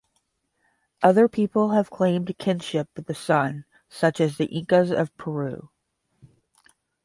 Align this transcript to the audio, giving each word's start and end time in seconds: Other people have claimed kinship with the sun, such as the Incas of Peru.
Other 1.03 1.27
people 1.27 1.73
have 1.73 1.91
claimed 1.91 2.35
kinship 2.39 2.89
with 2.95 3.05
the 3.05 3.13
sun, 3.13 3.65
such 3.87 4.19
as 4.19 4.37
the 4.39 4.47
Incas 4.47 4.89
of 4.89 5.15
Peru. 5.15 5.69